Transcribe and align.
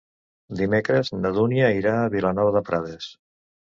Dimecres 0.61 1.11
na 1.19 1.31
Dúnia 1.37 1.67
irà 1.81 1.93
a 1.99 2.09
Vilanova 2.17 2.55
de 2.57 2.67
Prades. 2.71 3.11